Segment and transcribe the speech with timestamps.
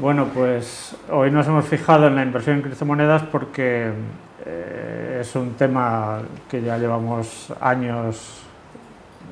[0.00, 3.90] Bueno, pues hoy nos hemos fijado en la inversión en criptomonedas porque
[4.46, 8.40] eh, es un tema que ya llevamos años,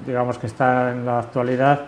[0.07, 1.87] digamos que está en la actualidad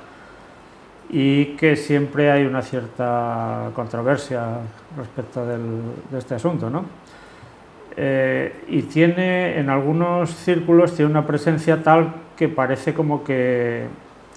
[1.11, 4.61] y que siempre hay una cierta controversia
[4.97, 6.87] respecto de este asunto, ¿no?
[7.99, 13.85] Eh, y tiene en algunos círculos tiene una presencia tal que parece como que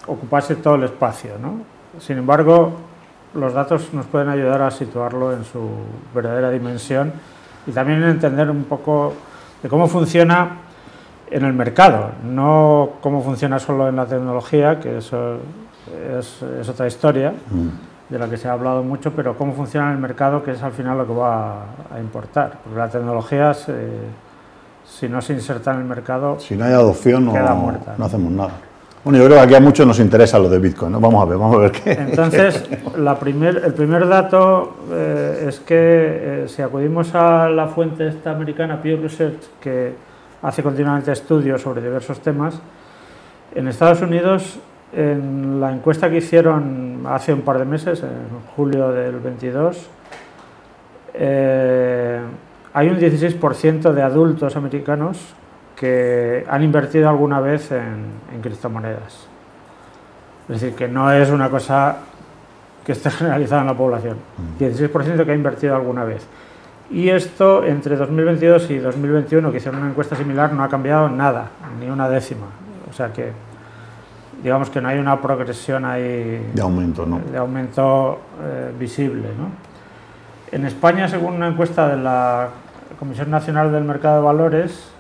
[0.05, 1.62] ocupase todo el espacio, ¿no?
[2.02, 2.91] Sin embargo,
[3.36, 5.59] los datos nos pueden ayudar a situarlo en su
[6.13, 7.14] verdadera dimensión
[7.65, 9.14] y también entender un poco
[9.61, 10.57] de cómo funciona
[11.32, 15.37] en el mercado, no cómo funciona solo en la tecnología, que eso
[16.19, 18.14] es, otra historia mm.
[18.14, 20.61] de la que se ha hablado mucho, pero cómo funciona en el mercado, que es
[20.61, 22.59] al final lo que va a, importar.
[22.64, 27.34] Porque la tecnología, si no se inserta en el mercado, si no hay adopción, no,
[27.97, 28.54] no hacemos nada.
[29.04, 31.02] Bueno, yo creo que aquí a muchos nos interesa lo de Bitcoin, ¿no?
[31.02, 31.92] Vamos a ver, vamos a ver qué.
[31.92, 32.64] Entonces,
[32.98, 38.31] la primer, el primer dato eh, es que eh, si acudimos a la fuente esta
[38.31, 39.94] americana Pew Research, que
[40.42, 42.62] hace continuamente estudios sobre diversos temas,
[43.54, 44.60] en Estados Unidos,
[44.94, 49.90] en la encuesta que hicieron hace un par de meses, en julio del 22,
[51.16, 52.22] eh,
[52.73, 55.17] hay un 16% de adultos americanos
[55.76, 59.28] que han invertido alguna vez en, criptomonedas.
[60.50, 61.98] Es decir, que no es una cosa
[62.86, 64.18] que esté generalizada en la población.
[64.60, 65.26] 16% mm.
[65.26, 66.28] que ha invertido alguna vez.
[66.90, 71.48] Y esto entre 2022 y 2021, que hicieron una encuesta similar, no ha cambiado nada,
[71.80, 72.46] ni una décima.
[72.90, 73.32] O sea que,
[74.44, 77.20] digamos que no hay una progresión ahí de aumento, ¿no?
[77.20, 79.30] de aumento eh, visible.
[79.38, 79.48] ¿no?
[80.52, 82.50] En España, según una encuesta de la
[83.00, 84.94] Comisión Nacional del Mercado de Valores,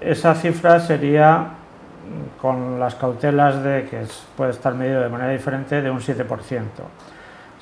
[0.00, 5.82] esa cifra sería, mm, con las cautelas de que puede estar medido de manera diferente,
[5.82, 6.84] de un 7%.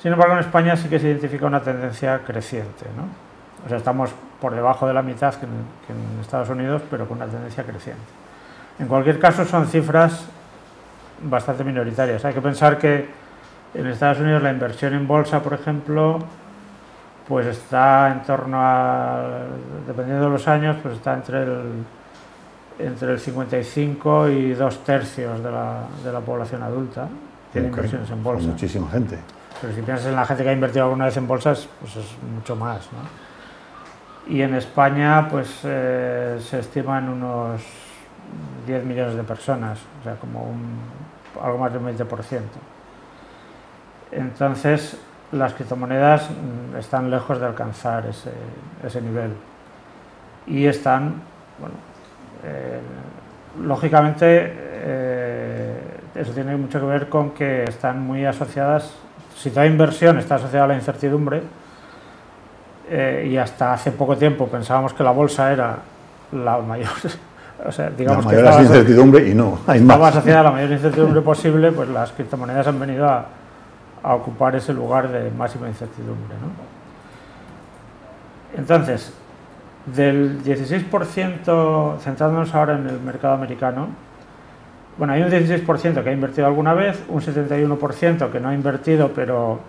[0.01, 2.85] Sin embargo, en España sí que se identifica una tendencia creciente.
[2.95, 3.03] ¿no?
[3.65, 7.25] O sea, estamos por debajo de la mitad que en, Estados Unidos, pero con una
[7.25, 8.03] tendencia creciente.
[8.79, 10.25] En cualquier caso, son cifras
[11.23, 12.23] bastante minoritarias.
[12.25, 13.09] Hay que pensar que
[13.73, 16.19] en Estados Unidos la inversión en bolsa, por ejemplo,
[17.27, 19.23] pues está en torno a,
[19.87, 21.83] dependiendo de los años, pues está entre el
[22.79, 27.07] entre el 55 y dos tercios de la, de la población adulta
[27.51, 28.47] tiene inversiones en bolsa.
[28.47, 29.17] muchísima gente.
[29.61, 32.05] Pero si piensas en la gente que ha invertido alguna vez en bolsas, pues es
[32.35, 32.87] mucho más.
[32.91, 34.33] ¿no?
[34.33, 37.61] Y en España pues eh, se estiman unos
[38.67, 40.79] 10 millones de personas, o sea, como un,
[41.41, 42.41] algo más del 20%.
[44.11, 44.97] Entonces,
[45.31, 48.31] las criptomonedas mm, están lejos de alcanzar ese,
[48.85, 49.31] ese nivel
[50.45, 51.21] y están,
[51.59, 51.75] bueno,
[52.43, 52.79] eh,
[53.63, 55.73] lógicamente, eh,
[56.15, 58.93] eso tiene mucho que ver con que están muy asociadas,
[59.35, 61.41] si toda inversión está asociada a la incertidumbre,
[62.89, 65.77] eh, y hasta hace poco tiempo pensábamos que la bolsa era
[66.31, 66.89] la mayor,
[67.65, 71.21] o sea, digamos la mayor incertidumbre y no, hay estaba asociada a la mayor incertidumbre
[71.21, 73.25] posible, pues las criptomonedas han venido a,
[74.03, 76.35] a ocupar ese lugar de máxima incertidumbre.
[76.39, 76.77] ¿no?
[78.57, 79.13] Entonces,
[79.95, 83.87] del 16%, centrándonos ahora en el mercado americano,
[84.97, 89.11] bueno, hay un 16% que ha invertido alguna vez, un 71% que no ha invertido
[89.13, 89.59] pero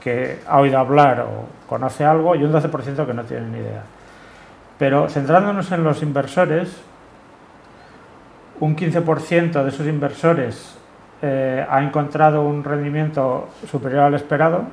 [0.00, 3.82] que ha oído hablar o conoce algo y un 12% que no tiene ni idea.
[4.78, 6.76] Pero centrándonos en los inversores,
[8.60, 10.76] un 15% de esos inversores
[11.22, 14.64] eh, ha encontrado un rendimiento superior al esperado,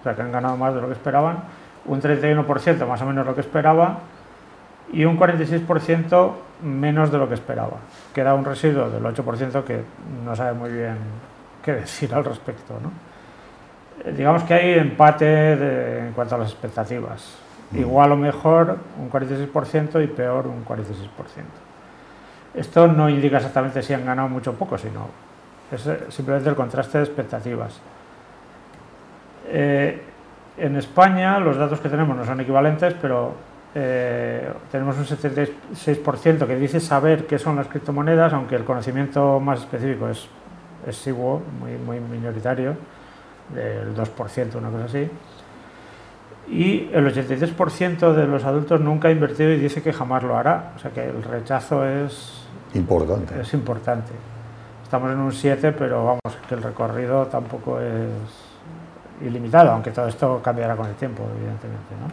[0.00, 1.44] o sea que han ganado más de lo que esperaban,
[1.86, 3.98] un 31% más o menos lo que esperaba
[4.92, 6.32] y un 46%
[6.62, 7.78] menos de lo que esperaba.
[8.14, 9.82] Queda un residuo del 8% que
[10.24, 10.96] no sabe muy bien
[11.62, 12.78] qué decir al respecto.
[12.82, 12.90] ¿no?
[14.04, 17.36] Eh, digamos que hay empate en cuanto a las expectativas.
[17.70, 17.78] Mm.
[17.78, 20.86] Igual o mejor un 46% y peor un 46%.
[22.54, 25.08] Esto no indica exactamente si han ganado mucho o poco, sino
[25.70, 27.80] es eh, simplemente el contraste de expectativas.
[29.46, 30.02] Eh,
[30.60, 33.32] en España los datos que tenemos no son equivalentes, pero
[33.74, 39.60] eh, tenemos un 76% que dice saber qué son las criptomonedas, aunque el conocimiento más
[39.60, 40.28] específico es
[40.86, 42.76] exiguo, muy, muy minoritario,
[43.54, 45.08] del 2%, una cosa así.
[46.48, 50.72] Y el 83% de los adultos nunca ha invertido y dice que jamás lo hará.
[50.76, 52.44] O sea que el rechazo es
[52.74, 53.40] importante.
[53.40, 54.10] Es importante.
[54.82, 58.49] Estamos en un 7, pero vamos, que el recorrido tampoco es
[59.20, 61.94] ilimitado, aunque todo esto cambiará con el tiempo, evidentemente.
[62.00, 62.12] ¿no?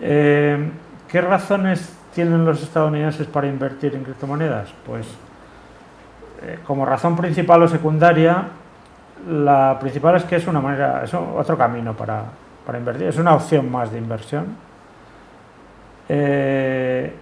[0.00, 0.70] Eh,
[1.08, 4.70] ¿Qué razones tienen los estadounidenses para invertir en criptomonedas?
[4.84, 5.06] Pues
[6.42, 8.48] eh, como razón principal o secundaria,
[9.28, 12.24] la principal es que es una manera, es otro camino para,
[12.76, 14.56] invertir, es una opción más de inversión.
[16.08, 17.14] Eh,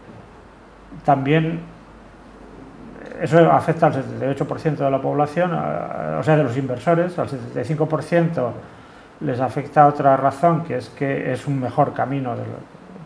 [1.04, 1.60] también
[3.20, 8.50] eso afecta al 78% de la población, o sea, de los inversores, al 75%
[9.20, 12.34] les afecta otra razón, que es que es un mejor camino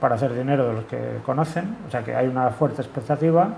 [0.00, 3.49] para hacer dinero de los que conocen, o sea que hay una fuerte expectativa.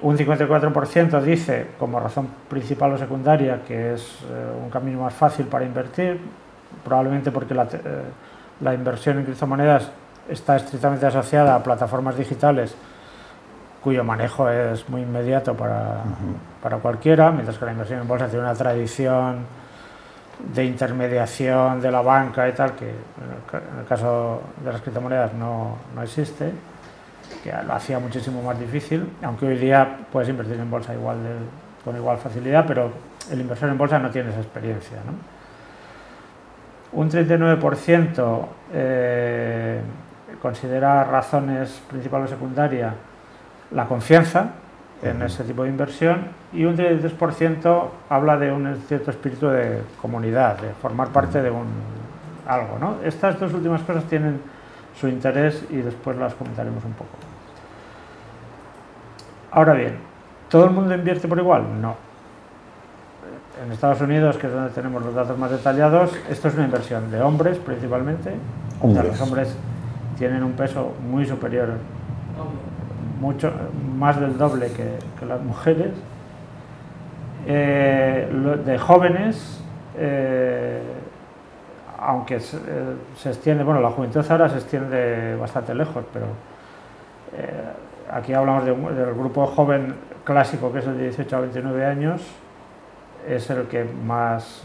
[0.00, 5.46] Un 54% dice, como razón principal o secundaria, que es eh, un camino más fácil
[5.46, 6.20] para invertir,
[6.84, 7.68] probablemente porque la, eh,
[8.60, 9.90] la inversión en criptomonedas
[10.28, 12.76] está estrictamente asociada a plataformas digitales
[13.88, 16.02] cuyo manejo es muy inmediato para,
[16.62, 19.46] para, cualquiera, mientras que la inversión en bolsa tiene una tradición
[20.54, 25.78] de intermediación de la banca y tal, que en el caso de las criptomonedas no,
[25.94, 26.52] no existe,
[27.42, 31.16] que lo hacía muchísimo más difícil, aunque hoy día puedes invertir en bolsa igual
[31.82, 32.92] con igual facilidad, pero
[33.30, 34.98] el inversor en bolsa no tiene esa experiencia.
[36.92, 37.00] ¿no?
[37.00, 39.80] Un 39% eh,
[40.42, 42.92] considera razones principales o secundarias
[43.70, 44.50] la confianza
[45.02, 50.58] en ese tipo de inversión y un 33% habla de un cierto espíritu de comunidad,
[50.60, 51.66] de formar parte de un
[52.46, 52.78] algo.
[52.78, 52.96] ¿no?
[53.04, 54.40] Estas dos últimas cosas tienen
[54.98, 57.10] su interés y después las comentaremos un poco.
[59.50, 59.96] Ahora bien,
[60.48, 61.80] ¿todo el mundo invierte por igual?
[61.80, 61.96] No.
[63.64, 67.10] En Estados Unidos, que es donde tenemos los datos más detallados, esto es una inversión
[67.10, 68.34] de hombres principalmente.
[68.82, 69.56] los hombres
[70.16, 71.70] tienen un peso muy superior
[73.20, 73.52] mucho
[73.96, 75.90] más del doble que, las mujeres,
[77.46, 78.28] eh,
[78.64, 79.60] de jóvenes,
[79.96, 80.80] eh,
[81.98, 82.40] aunque eh,
[83.16, 86.26] se, extiende, bueno, la juventud ahora se extiende bastante lejos, pero
[88.10, 89.94] aquí hablamos del grupo joven
[90.24, 92.22] clásico, que es el de 18 a 29 años,
[93.28, 94.62] es el que más,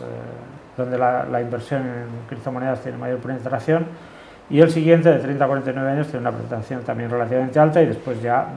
[0.78, 3.88] donde la, la inversión en criptomonedas tiene mayor penetración
[4.50, 7.88] y el siguiente, de 30 a 49 años, tiene una presentación también relativamente alta y
[7.88, 8.48] después ya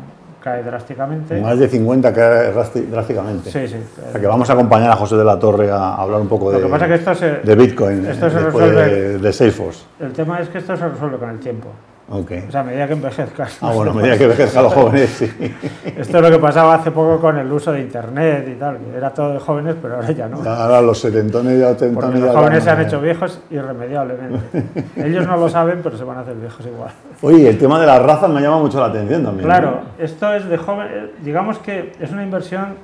[0.42, 1.40] cae drásticamente.
[1.40, 3.50] Más de 50 cae drásticamente.
[3.50, 3.76] Sí, sí.
[4.08, 6.52] O sea que vamos a acompañar a José de la Torre a hablar un poco
[6.52, 9.84] de, de Bitcoin, esto se resuelve, de Salesforce.
[9.98, 11.68] El tema es que esto se resuelve con el tiempo.
[12.08, 12.44] Okay.
[12.48, 13.58] O sea, a medida que envejezcas.
[13.60, 15.24] Ah, bueno, a medida que envejezcan los jóvenes, sí.
[15.84, 19.10] Esto es lo que pasaba hace poco con el uso de Internet y tal, era
[19.12, 20.36] todo de jóvenes, pero ahora ya no.
[20.48, 24.64] Ahora los setentones y ochentones Los jóvenes se han hecho viejos irremediablemente.
[24.96, 26.90] Ellos no lo saben, pero se van a hacer viejos igual.
[27.22, 29.44] Oye, el tema de las razas me llama mucho la atención también.
[29.44, 32.76] Claro, esto es de joven, digamos que es una inversión,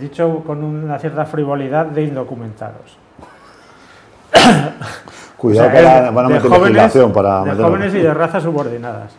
[0.00, 2.98] dicho con una cierta frivolidad, de indocumentados.
[5.40, 9.12] Cuidado que van a meter jóvenes, para De jóvenes y de razas subordinadas.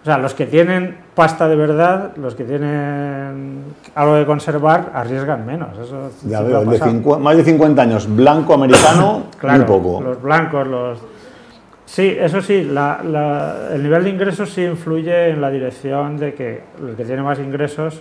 [0.00, 3.64] O sea, los que tienen pasta de verdad, los que tienen
[3.96, 5.76] algo de conservar, arriesgan menos.
[5.76, 10.00] Eso ya veo, de más de 50 años, blanco americano, muy poco.
[10.00, 10.98] Los blancos, los.
[11.86, 16.94] Sí, eso sí, el nivel de ingresos sí influye en la dirección de que el
[16.94, 18.00] que tiene más ingresos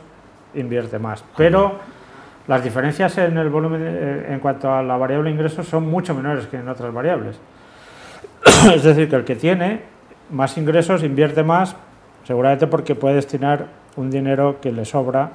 [0.54, 1.24] invierte más.
[1.36, 1.74] Pero
[2.48, 6.48] las diferencias en el volumen eh, en cuanto a la variable ingresos son mucho menores
[6.48, 7.38] que en otras variables.
[8.74, 9.82] es decir, que el que tiene
[10.32, 11.76] más ingresos invierte más,
[12.24, 13.66] seguramente porque puede destinar
[13.96, 15.32] un dinero que le sobra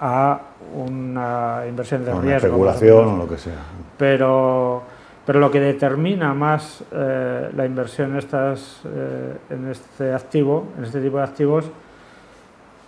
[0.00, 0.40] a
[0.74, 2.26] una inversión de riesgo.
[2.26, 3.58] Una especulación o lo que sea.
[3.98, 4.82] Pero,
[5.26, 10.84] pero lo que determina más eh, la inversión en, estas, eh, en este activo, en
[10.84, 11.64] este tipo de activos,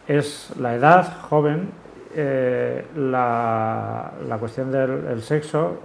[0.07, 1.71] es la edad joven
[2.19, 5.77] eh, la, cuestión del sexo,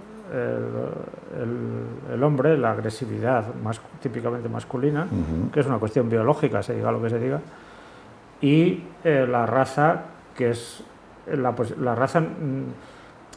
[2.12, 5.06] el, hombre, la agresividad más típicamente masculina,
[5.52, 7.40] que es una cuestión biológica, se diga lo que se diga,
[8.40, 10.02] y eh, la raza,
[10.34, 10.82] que es
[11.26, 12.22] la, pues, la raza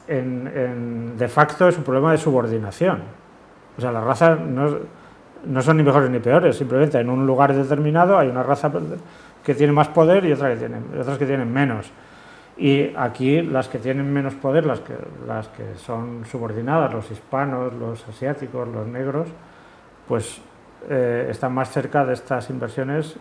[0.07, 2.99] en, de facto es un problema de subordinación.
[3.77, 4.77] O sea, las razas no,
[5.45, 8.71] no son ni mejores ni peores, simplemente en un lugar determinado hay una raza
[9.43, 11.91] que tiene más poder y otra que tiene, otras que tienen menos.
[12.57, 14.93] Y aquí las que tienen menos poder, las que,
[15.27, 19.27] las que son subordinadas, los hispanos, los asiáticos, los negros,
[20.07, 20.39] pues
[20.89, 23.17] eh, están más cerca de estas inversiones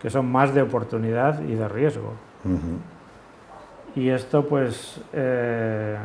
[0.00, 2.12] que son más de oportunidad y de riesgo.
[3.96, 5.96] Y esto pues eh,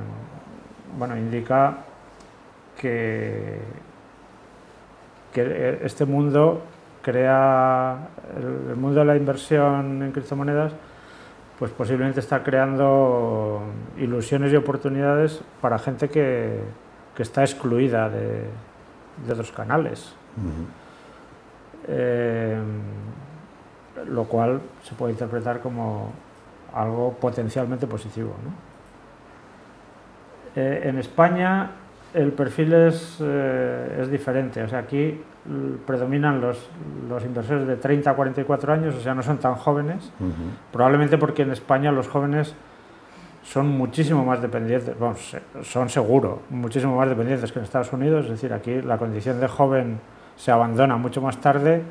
[0.98, 1.77] bueno, indica
[2.79, 3.60] que,
[5.31, 6.63] que este mundo
[7.03, 8.10] crea,
[8.69, 10.74] el mundo de la inversión en criptomonedas,
[11.62, 13.62] pues posiblemente está creando
[13.96, 16.60] ilusiones y oportunidades para gente que,
[17.20, 18.46] está excluida de,
[19.27, 20.15] de otros canales.
[21.88, 22.60] Eh,
[24.08, 26.12] lo cual se puede interpretar como
[26.74, 28.34] algo potencialmente positivo.
[30.56, 31.70] Eh, en España
[32.13, 34.62] el perfil es, eh, es, diferente.
[34.63, 35.20] O sea, aquí
[35.86, 36.70] predominan los,
[37.10, 40.12] los, inversores de 30 a 44 años, o sea, no son tan jóvenes.
[40.72, 42.56] Probablemente porque en España los jóvenes
[43.44, 48.25] son muchísimo más dependientes, vamos, son seguro, muchísimo más dependientes que en Estados Unidos.
[48.25, 50.00] Es decir, aquí la condición de joven
[50.36, 51.82] se abandona mucho más tarde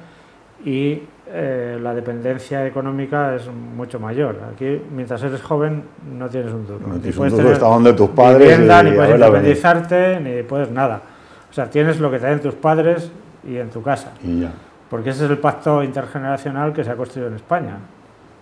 [0.64, 1.02] y
[1.32, 4.36] eh, la dependencia económica es mucho mayor.
[4.52, 5.84] Aquí, mientras eres joven,
[6.18, 6.86] no tienes un duro.
[6.88, 8.58] No tienes un duro, está donde tus padres.
[8.58, 11.00] ni puedes independizarte, ni puedes nada.
[11.48, 13.12] O sea, tienes lo que te den tus padres
[13.46, 14.12] y en tu casa.
[14.22, 14.52] Y ya.
[14.88, 17.78] Porque ese es el pacto intergeneracional que se ha construido en España,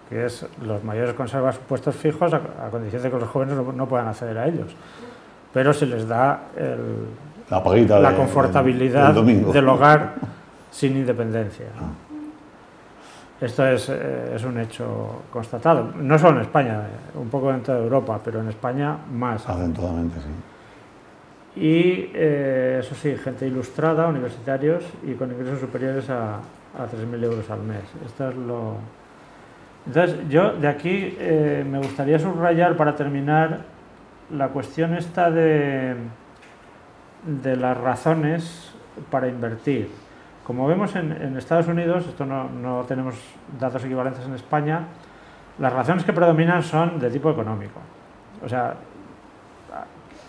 [0.09, 4.09] que es los mayores conservan puestos fijos a, condición de que los jóvenes no, puedan
[4.09, 4.75] acceder a ellos.
[5.53, 6.41] Pero se les da
[7.51, 10.15] la, la confortabilidad del hogar
[10.71, 11.67] sin independencia.
[11.79, 12.08] Ah.
[13.41, 17.63] Esto es, eh, es, un hecho constatado, no solo en España, eh, un poco en
[17.63, 19.49] toda Europa, pero en España más.
[19.49, 21.61] Acentuadamente, sí.
[21.61, 27.49] Y eh, eso sí, gente ilustrada, universitarios y con ingresos superiores a, a 3.000 euros
[27.51, 27.85] al mes.
[28.05, 28.75] Esto es lo...
[29.87, 33.61] Entonces, yo de aquí me gustaría subrayar para terminar
[34.31, 35.95] la cuestión esta de,
[37.25, 38.73] de las razones
[39.11, 39.89] para invertir.
[40.49, 43.17] Como vemos en, Estados Unidos, esto no, tenemos
[43.61, 44.81] datos equivalentes en España,
[45.59, 47.79] las razones que predominan son de tipo económico.
[48.43, 48.73] O sea,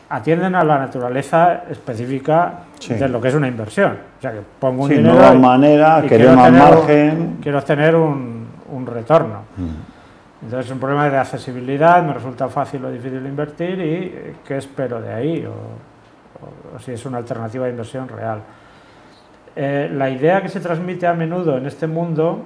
[0.10, 3.98] atienden a la naturaleza específica de lo que es una inversión.
[4.18, 7.38] O sea, que pongo un dinero nueva manera, quiero más margen.
[7.42, 8.50] Quiero obtener un,
[8.88, 9.44] retorno.
[9.56, 10.44] Mm.
[10.44, 14.58] Entonces es un problema de accesibilidad, me resulta fácil o difícil invertir y eh, qué
[14.58, 18.42] espero de ahí, o si es una alternativa de inversión real.
[19.56, 22.46] Eh, la idea que se transmite a menudo en este mundo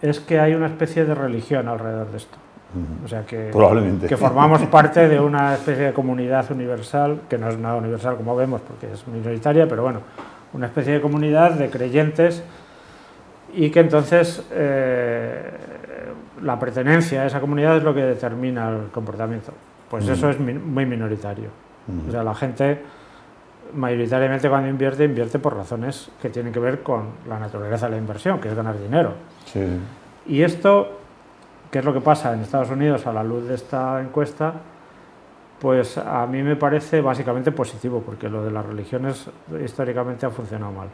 [0.00, 2.38] es que hay una especie de religión alrededor de esto.
[3.04, 3.50] O sea que,
[4.08, 8.34] que formamos parte de una especie de comunidad universal, que no es nada universal como
[8.34, 10.00] vemos porque es minoritaria, pero bueno,
[10.54, 12.42] una especie de comunidad de creyentes
[13.52, 15.50] y que entonces eh,
[16.42, 19.52] la pertenencia a esa comunidad es lo que determina el comportamiento.
[19.90, 21.50] Pues eso es muy minoritario.
[22.08, 22.80] O sea, la gente
[23.74, 27.98] mayoritariamente cuando invierte, invierte por razones que tienen que ver con la naturaleza de la
[27.98, 29.14] inversión, que es ganar dinero.
[30.26, 31.00] Y esto,
[31.70, 34.54] ¿qué es lo que pasa en Estados Unidos a la luz de esta encuesta?
[35.60, 39.26] Pues a mí me parece básicamente positivo, porque lo de las religiones
[39.64, 40.88] históricamente ha funcionado mal.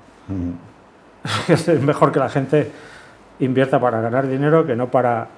[1.49, 2.70] es mejor que la gente
[3.40, 5.28] invierta para ganar dinero que no para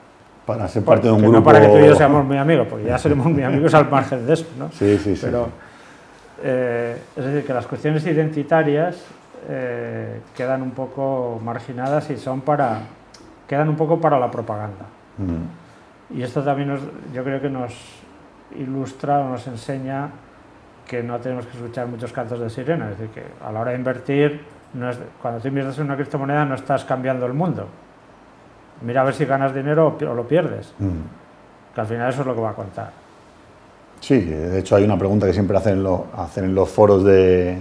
[0.46, 1.36] para ser parte de un grupo.
[1.36, 3.88] No para que tú y yo seamos muy amigos, porque ya seremos muy amigos al
[3.88, 4.70] margen de eso, ¿no?
[4.72, 5.22] Sí, sí, sí.
[5.22, 5.48] Pero,
[6.42, 9.04] eh, es decir, que las cuestiones identitarias
[9.48, 12.80] eh, quedan un poco marginadas y son para,
[13.48, 14.86] quedan un poco para la propaganda.
[15.18, 16.16] Mm.
[16.18, 16.78] Y esto también
[17.14, 17.74] yo creo que nos
[18.58, 20.10] ilustra o nos enseña
[20.86, 23.70] que no tenemos que escuchar muchos cantos de sirena, es decir, que a la hora
[23.70, 24.40] de invertir,
[24.74, 27.68] no es, cuando tú inviertes en una criptomoneda no estás cambiando el mundo.
[28.82, 31.74] Mira a ver si ganas dinero o lo pierdes, mm.
[31.74, 32.90] que al final eso es lo que va a contar.
[34.00, 37.58] Sí, de hecho hay una pregunta que siempre hacen, hacen en los foros de,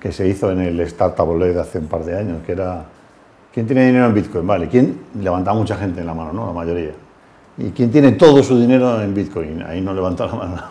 [0.00, 2.84] que se hizo en el Startup de hace un par de años, que era,
[3.52, 4.46] ¿quién tiene dinero en Bitcoin?
[4.46, 5.00] Vale, ¿quién?
[5.20, 6.46] Levantaba mucha gente en la mano, ¿no?
[6.46, 6.92] La mayoría.
[7.58, 9.62] ¿Y quién tiene todo su dinero en Bitcoin?
[9.62, 10.62] Ahí no levanta la mano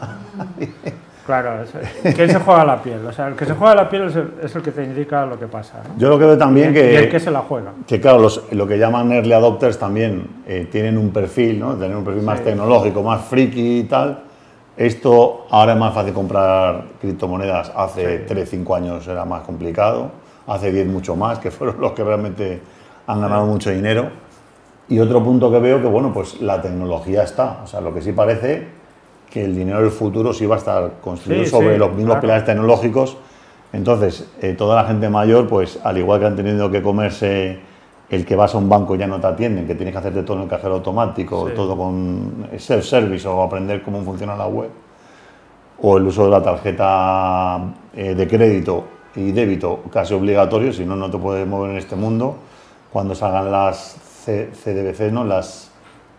[1.25, 1.63] Claro,
[2.03, 3.03] ¿quién se juega la piel?
[3.07, 4.03] O sea, el que se juega la piel
[4.43, 5.81] es el, que te indica lo que pasa.
[5.97, 6.93] Yo lo que veo también que...
[6.93, 7.71] Y el que se la juega.
[7.87, 11.73] Que claro, los, lo que llaman early adopters también eh, tienen un perfil, ¿no?
[11.73, 14.19] Tienen un perfil más tecnológico, más friki y tal
[14.77, 17.71] esto ahora es más fácil comprar criptomonedas.
[17.75, 20.11] Hace 3, 5 años era más complicado.
[20.47, 22.61] Hace 10 mucho más, que fueron los que realmente
[23.07, 24.09] han ganado mucho dinero.
[24.87, 27.61] Y otro punto que veo que, bueno, pues la tecnología está.
[27.63, 28.67] O sea, lo que sí parece
[29.29, 33.17] que el dinero del futuro sí va a estar construido sobre los mismos pilares tecnológicos.
[33.73, 37.59] Entonces, eh, toda la gente mayor, pues al igual que han tenido que comerse
[38.09, 40.37] el que vas a un banco ya no te atienden, que tienes que hacerte todo
[40.37, 44.69] en el cajero automático, todo con self-service o aprender cómo funciona la web,
[45.81, 47.59] o el uso de la tarjeta
[47.93, 48.83] eh, de crédito
[49.15, 52.35] y débito casi obligatorio, si no, no te puedes mover en este mundo,
[52.91, 55.23] cuando salgan las CDBC, ¿no?
[55.23, 55.71] las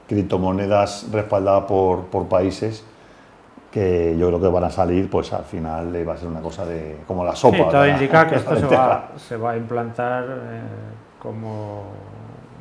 [0.09, 2.85] criptomonedas respaldadas por, por países,
[3.71, 6.65] que yo creo que van a salir, pues al final va a ser una cosa
[6.65, 7.57] de como la sopa.
[7.57, 10.25] Sí, todo indica que esto se va, se va, a implantar.
[10.25, 10.61] Eh,
[11.21, 11.83] como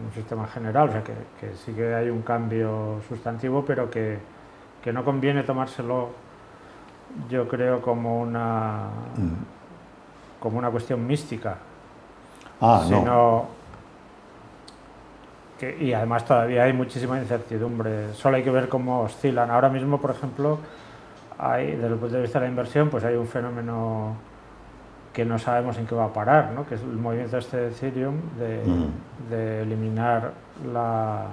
[0.06, 4.20] un sistema general, o sea, que, sí que hay un cambio sustantivo, pero que,
[4.92, 6.10] no conviene tomárselo,
[7.28, 10.40] yo creo, como una, mm.
[10.40, 11.58] como una cuestión mística.
[12.62, 13.48] Ah, sino
[15.60, 18.14] Que, y además todavía hay muchísima incertidumbre.
[18.14, 19.50] Solo hay que ver cómo oscilan.
[19.50, 20.60] Ahora mismo, por ejemplo,
[21.40, 24.16] hay, desde el punto de vista de la inversión, pues hay un fenómeno
[25.16, 26.68] que no sabemos en qué va a parar, ¿no?
[26.68, 28.60] que es el movimiento este de Ethereum de,
[29.30, 30.34] de eliminar
[30.74, 31.24] la,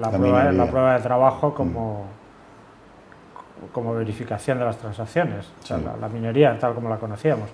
[0.00, 2.06] la, prueba, la, prueba, de trabajo como,
[3.70, 7.50] como verificación de las transacciones, o sea, la, minería tal como la conocíamos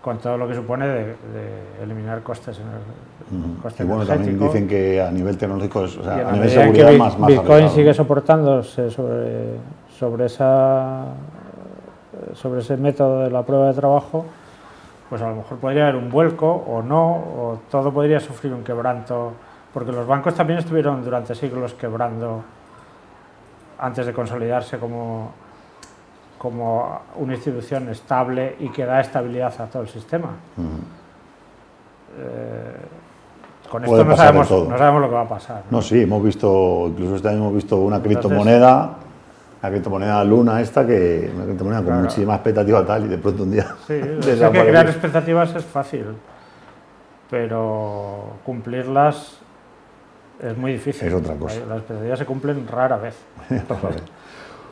[0.00, 1.14] con todo lo que supone de,
[1.82, 6.32] eliminar costes en el y bueno, también dicen que a nivel tecnológico, o sea, a,
[6.32, 9.56] nivel de seguridad más, más Bitcoin sigue soportándose sobre,
[9.98, 11.04] sobre, esa,
[12.32, 14.26] sobre ese método de la prueba de trabajo,
[15.14, 18.64] pues a lo mejor podría haber un vuelco o no, o todo podría sufrir un
[18.64, 19.30] quebranto,
[19.72, 22.42] porque los bancos también estuvieron durante siglos quebrando
[23.78, 25.30] antes de consolidarse como
[26.36, 30.30] como una institución estable y que da estabilidad a todo el sistema.
[32.18, 32.76] Eh,
[33.70, 35.62] con esto no sabemos, no sabemos, lo que va a pasar.
[35.70, 35.80] ¿no?
[35.80, 38.96] sí, hemos visto, incluso este año hemos visto una criptomoneda,
[39.64, 43.50] la criptomoneda Luna esta, que una criptomoneda con muchísima expectativa tal, y de pronto un
[43.50, 43.74] día...
[43.86, 46.04] Sí, que crear expectativas es fácil,
[47.30, 49.38] pero cumplirlas
[50.42, 51.08] es muy difícil.
[51.08, 51.60] Es otra cosa.
[51.66, 53.16] Las expectativas se cumplen rara vez.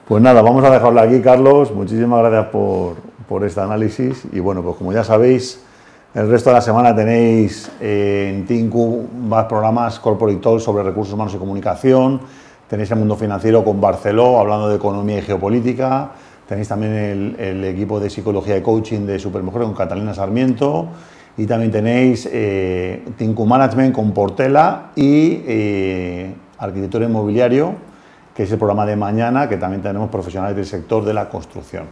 [0.04, 1.72] Pues nada, vamos a dejarlo aquí, Carlos.
[1.72, 2.96] Muchísimas gracias por,
[3.28, 4.24] por este análisis.
[4.32, 5.64] Y bueno, pues como ya sabéis,
[6.12, 11.14] el resto de la semana tenéis eh, en Tinku más programas Corporate Talk sobre recursos
[11.14, 12.20] humanos y comunicación.
[12.72, 16.12] Tenéis el mundo financiero con Barceló, hablando de economía y geopolítica.
[16.48, 20.86] Tenéis también el, equipo de psicología y coaching de Supermujer con Catalina Sarmiento.
[21.36, 27.74] Y también tenéis eh, Tinku Management con Portela y eh, arquitectura inmobiliario
[28.34, 31.84] que es el programa de mañana, que también tenemos profesionales del sector de la construcción.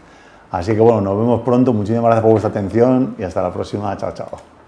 [0.50, 1.74] Así que bueno, nos vemos pronto.
[1.74, 3.94] Muchísimas gracias por vuestra atención y hasta la próxima.
[3.98, 4.59] Chao, chao.